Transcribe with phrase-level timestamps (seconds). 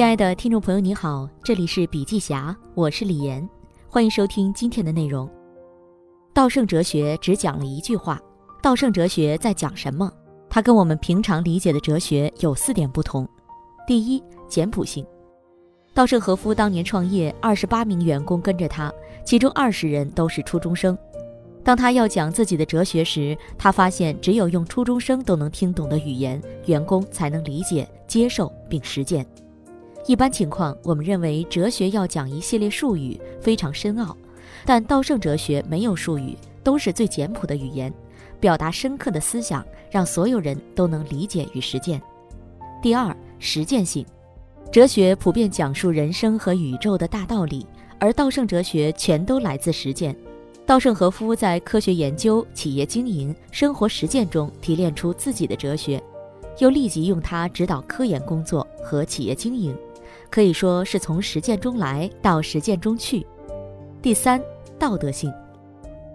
[0.00, 3.46] 亲爱的听众朋友，你好，这里是笔记侠，我是李岩，
[3.86, 5.28] 欢迎收听今天的内容。
[6.32, 8.18] 道圣哲学只讲了一句话，
[8.62, 10.10] 道圣哲学在讲什么？
[10.48, 13.28] 它跟我们平常理解的哲学有四点不同。
[13.86, 15.04] 第一，简朴性。
[15.92, 18.90] 稻盛和夫当年创业，二十八名员工跟着他，
[19.22, 20.96] 其中二十人都是初中生。
[21.62, 29.26] 当他要讲自己的哲学时，他发现只有用初中生都能听懂的语言，员工才能理解、接受并实践。
[30.06, 34.16] 一般情况，我们认为哲学要讲一系列术语，非常深奥，
[34.64, 37.92] 但稻盛哲学没有术语，都是最简朴的语言，
[38.40, 42.00] 表达深刻的思想，让所有人都能理解与实践。
[42.82, 44.04] 第二，实践性。
[44.72, 47.66] 哲学普遍讲述人生和宇宙的大道理，
[47.98, 50.16] 而稻盛哲学全都来自实践。
[50.64, 56.00] 稻盛和夫在科学研究、企业经营、生活实践中提炼出自己的哲学，
[56.58, 59.76] 又立即用它指导科研工作和企业经营，
[60.30, 63.26] 可以说是从实践中来到实践中去。
[64.00, 64.40] 第三，
[64.78, 65.30] 道德性，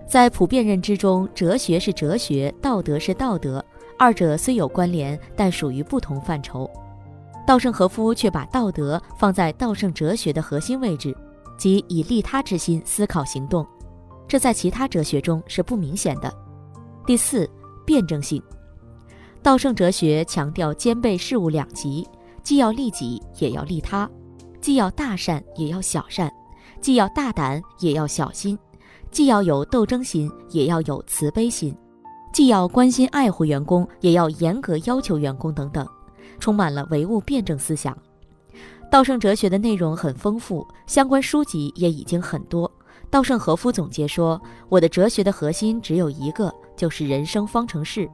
[0.07, 3.63] 在普遍认知中，哲学是哲学，道德是道德，
[3.99, 6.69] 二者虽有关联，但属于不同范畴。
[7.45, 11.16] 稻盛和夫却把道德放在稻盛哲学的核心位置，
[11.59, 13.63] 即以利他之心思考行动，
[14.27, 16.33] 这在其他哲学中是不明显的。
[17.05, 17.47] 第四，
[17.85, 18.41] 辩证性。
[19.44, 22.07] 稻盛哲学强调兼备事物两极，
[22.45, 24.07] 既要利己也要利他，
[24.61, 26.31] 既要大善也要小善，
[26.79, 28.57] 既要大胆也要小心，
[29.09, 31.75] 既要有斗争心也要有慈悲心，
[32.31, 35.85] 既要关心爱护员工也要严格要求员工等等。
[36.38, 37.97] 充满了唯物辩证思想，
[38.91, 42.71] 稻盛哲学的内容很丰富，相关书籍也已经很多。
[43.09, 48.07] 稻盛和夫总结说：“我的哲学的核心只有一个，就是人生方程式。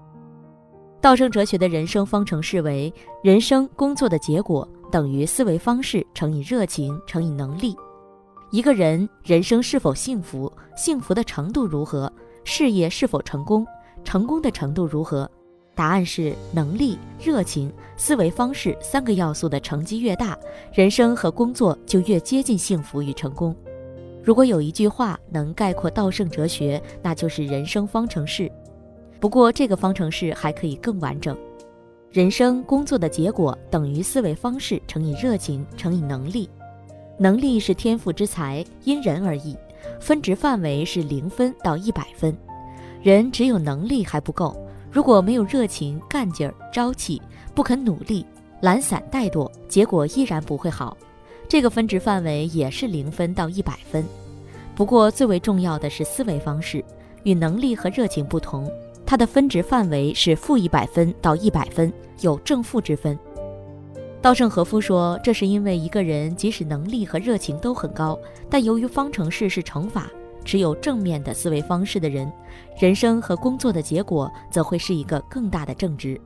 [1.02, 7.76] 稻盛哲学的人生方程式为：人生工作的结果等于思维方式乘以热情乘以能力。
[8.52, 12.12] 一个人人生是否幸福，幸福的程度如何，
[12.44, 13.66] 事业是否成功，
[14.04, 15.30] 成功的程度如何。”
[15.74, 20.38] 答案是能力、热情、思维方式三个要素的乘积越大，
[20.72, 23.56] 人生和工作就越接近幸福与成功。
[24.22, 28.52] 如果有一句话能概括稻盛哲学，那就是人生方程式。
[29.22, 31.38] 不过这个方程式还可以更完整：
[32.10, 36.50] 人生工作的结果等于思维方式乘以热情乘以能力。
[37.20, 39.56] 能力是天赋之才，因人而异，
[40.00, 42.36] 分值范围是零分到一百分。
[43.04, 44.58] 人只有能力还不够。
[44.92, 47.22] 如果没有热情、干劲儿、朝气，
[47.54, 48.26] 不肯努力，
[48.62, 50.98] 懒散怠惰，结果依然不会好。
[51.48, 54.04] 这个分值范围也是零分到一百分。
[54.74, 56.84] 不过最为重要的是思维方式，
[57.22, 58.68] 与能力和热情不同，
[59.12, 61.92] 它的分值范围是负一百分到一百分，
[62.22, 63.20] 有正负之分。
[64.22, 68.18] 稻盛和夫说，这是因为一个人即使能力和热情都很高，
[68.50, 70.10] 但由于方程式是乘法。
[70.46, 72.32] 持有正面的思维方式的人，
[72.80, 76.18] 人生和工作的结果则会是一个更大的正值。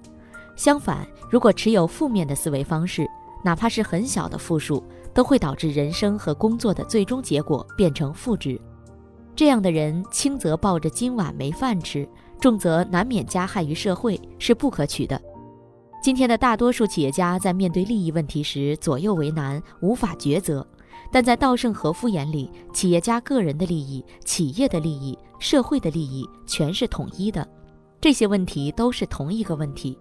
[0.55, 3.07] 相反，如果持有负面的思维方式，
[3.43, 8.61] 哪怕是很小的负数，都会导致人生和工作的最终结果变成负值。
[9.35, 12.07] 这样的人，轻则抱着今晚没饭吃，
[12.39, 15.19] 重则难免加害于社会，是不可取的。
[16.01, 20.65] 今天的大多数企业家在面对利益问题时左右为难，无法抉择。
[21.11, 27.47] 但在稻盛和夫眼里，企业家个人的利益、企业的利益、社会的利益全是统一的，
[27.99, 29.97] 这些问题都是同一个问题。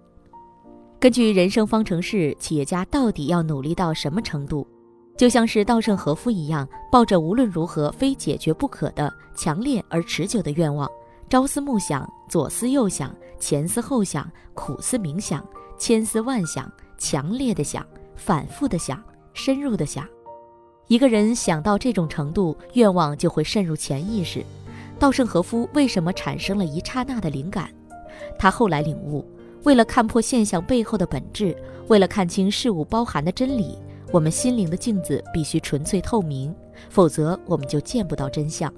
[0.98, 4.66] 根据人生方程式，企业家到底要努力到什么程度？
[5.16, 10.90] 就像是稻盛和夫一样，抱着无论如何非解决不可的强烈而持久的愿望，
[11.28, 15.46] 朝思暮想，左思右想，前思后想，苦思冥想，
[15.78, 17.86] 千思万想，强烈的想，
[18.16, 19.02] 反复的想，
[19.32, 20.06] 深入的想。
[20.88, 24.44] 一个人想到这种程度，愿望就会渗入潜意识。
[24.98, 27.70] 稻盛和夫为什么产生了一刹那的灵感？
[28.38, 29.24] 他后来领悟，
[29.64, 31.56] 为了看破现象背后的本质，
[31.88, 33.78] 为了看清事物包含的真理，
[34.12, 36.54] 我们心灵的镜子必须纯粹透明，
[36.88, 38.72] 否则我们就见不到真相。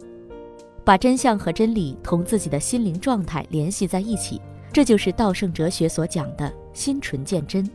[0.87, 4.41] 把真相和真理同自己的心灵状态联系在一起，
[4.73, 7.69] 这就是稻盛哲学所讲的心纯见真。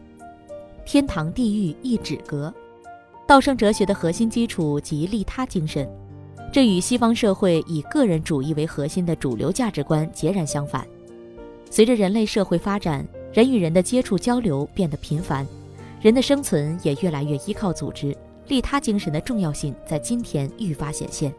[0.86, 2.52] 天堂地狱一指隔。
[3.28, 5.86] 道生哲学的核心基础即利他精神，
[6.54, 10.88] 这与西方社会以个人主义为核心的主流价值观截然相反。
[11.70, 15.46] 随着人类社会发展，人与人的接触交流变得频繁，
[16.00, 18.16] 人的生存也越来越依靠组织，
[18.48, 21.34] 利他精神的重要性在今天愈发显现。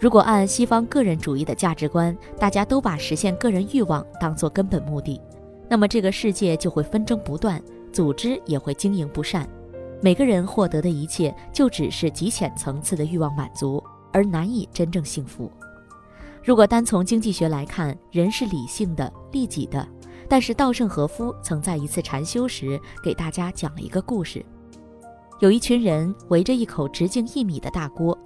[0.00, 5.20] 如果按西方个人主义的价值观，大家都把实现个人欲望当作根本目的，
[5.68, 7.60] 那么这个世界就会纷争不断，
[7.92, 9.48] 组织也会经营不善。
[10.00, 15.50] 每个人获得的一切就只是极浅层次的欲望满足，而难以真正幸福。
[16.44, 19.86] 如果单从经济学来看，人是理性的、利己的。
[20.30, 24.44] 但是稻盛和夫曾在一次禅修时给大家讲了一个故事：
[25.40, 28.16] 有一群人围着一口直径一米的大锅，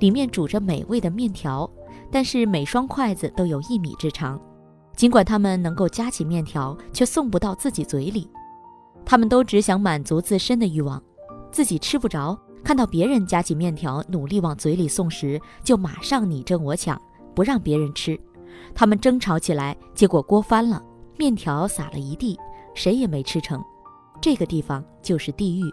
[0.00, 1.68] 里面煮着美味的面条，
[2.10, 4.40] 但是每双筷子都有一米之长。
[4.96, 8.28] 尽管他们能够夹起面条，却送不到自己嘴里。
[9.04, 11.02] 他们都只想满足自身的欲望，
[11.50, 17.00] 自己吃不着，看到别人夹起面条努力往嘴里送时，就马上你争我抢。
[17.34, 18.18] 不让别人吃，
[18.74, 20.80] 他们争吵起来，结果锅翻了，
[21.18, 22.38] 面条撒了一地，
[22.74, 23.60] 谁也没吃成。
[24.20, 25.64] 这个地方就是地狱。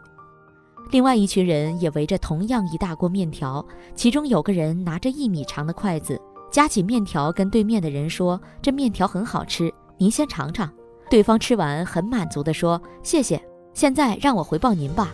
[0.91, 3.65] 另外一群人也围着同样一大锅面条，
[3.95, 6.19] 其中有个人拿着一米长的筷子
[6.51, 10.69] 夹起面条，跟对面的人说：“这面条很好吃，您先尝尝。”
[11.09, 13.41] 对方吃完很满足地说：“谢谢，
[13.73, 15.13] 现在让我回报您吧。”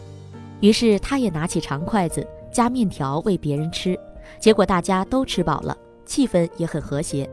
[0.62, 3.96] 于是他也拿起长筷子夹面条喂别人吃，
[4.40, 5.78] 结果大家都吃饱了。
[6.08, 7.30] 气氛也很和谐，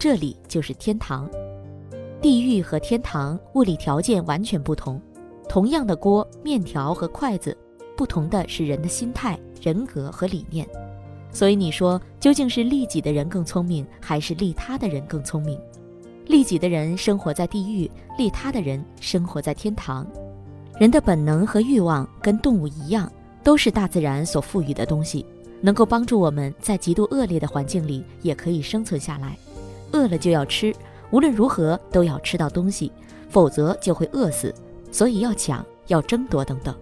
[0.00, 1.30] 这里就是天堂。
[2.20, 5.00] 地狱和天堂物理条件完全不同，
[5.48, 7.56] 同样的锅、面条和筷子，
[7.96, 10.66] 不同的是人的心态、人格和理念。
[11.32, 15.58] 所以你说，究竟是利己的人更聪明，还是利他的人更聪明？
[16.26, 20.06] 利己的人生活在地狱，利他的人生活在天堂。
[20.78, 23.10] 人的本能和欲望跟动物一样，
[23.42, 25.26] 都是大自然所赋予的东西。
[25.60, 29.36] 能够帮助我们在极度恶劣的环境里也可以生存下来。
[29.92, 30.74] 饿了就要吃，
[31.10, 32.92] 无论如何都要吃到东西，
[33.30, 34.54] 否则就会饿死。
[34.92, 36.74] 所以要抢，要争夺等等。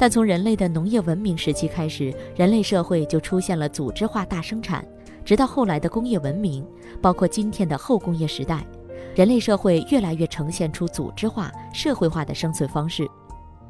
[0.00, 4.82] 但从人类的农业文明时期开始，人类社会就出现了组织化大生产，
[5.26, 6.66] 直到后来的工业文明，
[7.02, 8.66] 包括今天的后工业时代，
[9.14, 13.06] 人类社会越来越呈现出组织化、社会化的生存方式。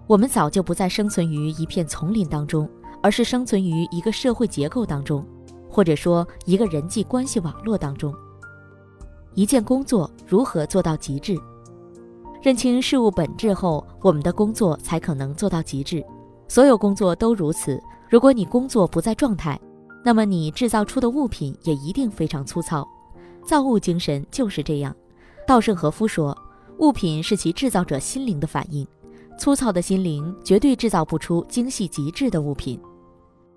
[0.06, 2.70] 我们早就不再生存于一片丛林当中。
[3.02, 5.24] 而是生存于一个社会结构当中，
[5.70, 8.14] 或者说一个人际关系网络当中。
[9.34, 11.34] 一件工作如何做到极致？
[12.42, 16.04] 认清事物本质后，我们的工作才可能做到极致。
[16.50, 17.80] 所有工作都如此。
[18.08, 19.56] 如果你工作不在状态，
[20.04, 22.84] 那么你制造出的物品也一定非常粗糙。
[23.46, 24.92] 造物精神就是这样。
[25.46, 26.36] 稻盛和夫说
[26.78, 28.84] ：“物品是其制造者心灵的反应，
[29.38, 32.80] 粗糙的心灵绝对制造不出精细极致的物品。”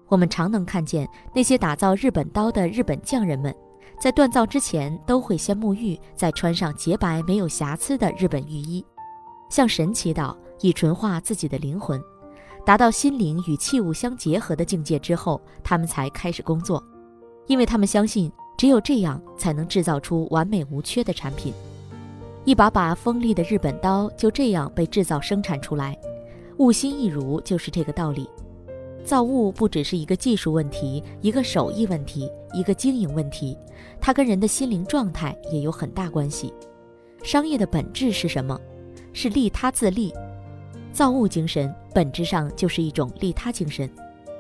[0.07, 3.51] 我们常能看见那些打造日本刀的日本匠人们，
[3.99, 8.85] 在锻造之前都会先沐浴，再穿上洁白没有瑕疵的日本浴衣，
[9.49, 11.99] 向神祈祷，以纯化自己的灵魂，
[12.65, 16.81] 达到心灵与器物相结合的境界之后，他们才开始工作，
[17.47, 21.53] 因为他们相信只有这样才能制造出完美无缺的产品。
[22.45, 25.97] 一把把锋利的日本刀就这样被制造生产出来，
[26.57, 28.29] 物心一如就是这个道理。
[29.03, 33.57] 造物不只是一个技术问题，一个手艺问题，一个经营问题，
[33.99, 36.53] 它跟人的心灵状态也有很大关系。
[37.21, 38.57] 商业的本质是什么？
[39.11, 40.13] 是利他自利。
[40.93, 43.89] 造物精神本质上就是一种利他精神，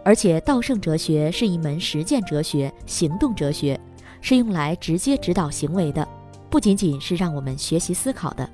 [0.05, 3.77] 而且道圣哲学是一门实践哲学、行动哲学，
[4.21, 6.07] 是用来直接指导行为的，
[6.51, 8.47] 不仅仅是让我们学习思考的。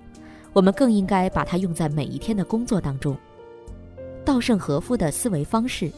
[0.54, 3.16] 我们更应该把它用在每一天的工作当中。
[4.24, 5.92] 稻盛和夫的思维方式，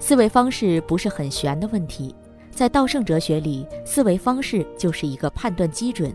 [0.00, 2.14] 思维方式不是很玄的问题，
[2.50, 6.10] 在稻盛哲学里，思维方式就是一个判断基准。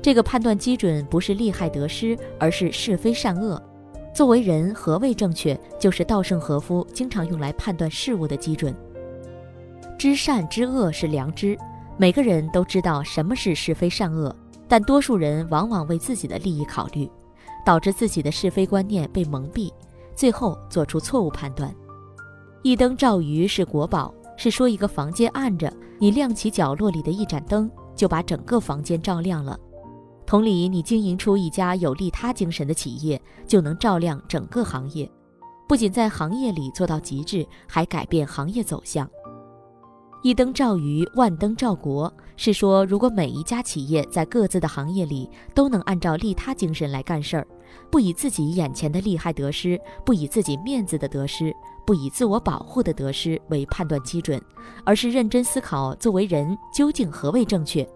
[0.00, 3.60] 这个判断基准不是利害得失，而是是非善恶。
[4.14, 8.72] 作为人，何谓正确，就是稻盛和夫经常用来判断事物的基准。
[9.98, 11.58] 知善知恶是良知，
[11.96, 14.34] 每个人都知道什么是是非善恶，
[14.68, 17.10] 但多数人往往为自己的利益考虑，
[17.66, 19.72] 导致自己的是非观念被蒙蔽。
[20.14, 21.74] 最后做出错误判断。
[22.62, 29.58] 一灯照鱼是国宝，是说一个房间暗着，你亮起角落里的一盏灯，就把整个房间照亮了。
[30.26, 35.10] 同理，你经营出一家有利他精神的企业，就能照亮整个行业，
[35.68, 39.08] 不仅在行业里做到极致，还改变行业走向。
[40.22, 47.46] 一灯照鱼，万灯照国，是说如果每一家企业在各自的行业里都能按照利他精神来干事儿。
[47.90, 51.54] 不以自己眼前的利害得失，不以自己面子的得失，
[51.84, 54.40] 不以自我保护的得失为判断基准，
[54.84, 57.86] 而是认真思考作为人究竟何为正确，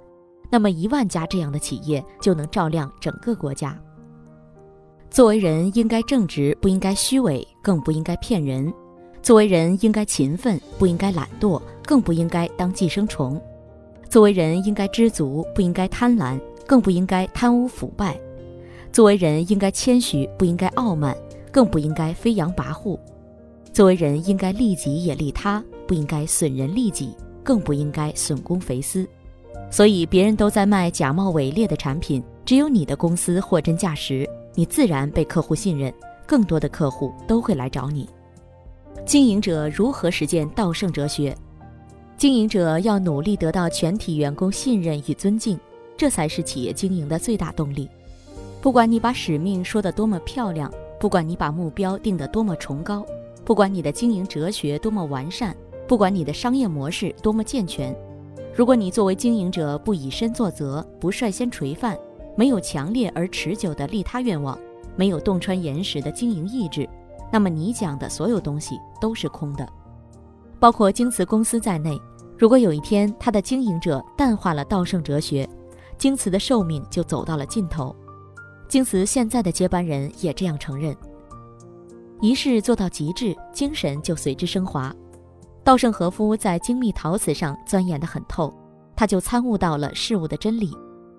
[0.51, 3.79] 那么一万家这样的企业就能照亮整个国家。
[5.11, 8.71] 作为人应该正直，不应该虚伪，更不应该骗人；
[9.23, 13.41] 作为人应该勤奋，不应该懒惰，更不应该当寄生虫；
[14.09, 18.21] 作为人应该知足，不应该贪婪，更不应该贪污腐败。
[18.93, 21.15] 作为人，应该谦虚，不应该傲慢；
[21.51, 22.99] 更不应该飞扬跋扈。
[23.73, 29.09] 作为人，应该利己也利他，不应该损人利己，更不应该损公肥私。
[29.71, 35.93] 所以，别人都在卖假冒伪劣的产品，只有你的公司货真价实，你自然被客户信任，
[36.27, 38.09] 更多的客户都会来找你。
[39.05, 41.37] 经营者如何实践道圣哲学？
[42.17, 45.59] 经营者要努力得到全体员工信任与尊敬，
[45.97, 47.89] 这才是企业经营的最大动力。
[48.61, 53.07] 不管你把使命说得多么漂亮，不管你把目标定得多么崇高，
[53.45, 55.55] 不管你的经营哲学多么完善，
[55.87, 57.95] 不管你的商业模式多么健全。
[58.59, 61.97] 如果你作为经营者不以身作则，不率先垂范，
[62.37, 64.59] 没有强烈而持久的利他愿望，
[64.97, 66.85] 没有洞穿岩石的经营意志，
[67.31, 69.65] 那么你讲的所有东西都是空的。
[70.59, 71.97] 包括京瓷公司在内，
[72.37, 75.49] 如果有一天它的经营者淡化了道圣哲学，
[75.97, 77.95] 京瓷的寿命就走到了尽头。
[78.69, 80.97] 京瓷现在的接班人也这样承认：
[82.21, 84.93] 仪式做到极致，精神就随之升华。
[85.69, 88.51] 稻盛和夫在精密陶瓷上钻研得很透，
[88.97, 90.75] 他就参悟到了事物的真理，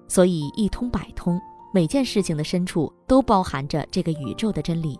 [0.07, 1.39] 所以一通百通，
[1.71, 4.99] 每件事情的深处都包含着这个宇宙的真理。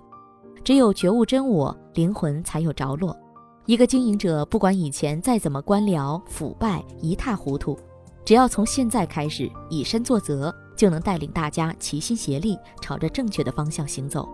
[0.63, 3.17] 只有觉悟真我，灵魂才有着落。
[3.65, 7.75] 一个经营者，不管以前再怎么官僚腐败、一塌糊涂，
[8.23, 14.29] 只要从现在开始以身作则，就能带领大家齐心协力，朝着正确的方向行走。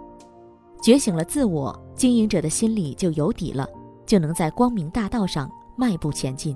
[0.83, 3.65] 觉醒了自我，经营者的心里就有底了。
[4.05, 6.55] 就能在光明大道上迈步前进。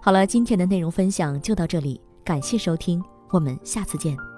[0.00, 4.31] 好了，今天的内容分享就到这里，感谢收听，我们下次见。